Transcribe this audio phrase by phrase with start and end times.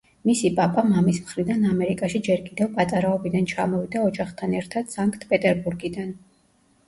[0.27, 6.11] მისი პაპა მამის მხრიდან ამერიკაში ჯერ კიდევ პატარაობიდან ჩამოვიდა ოჯახთან ერთად სანქტ-პეტერბურგიდან.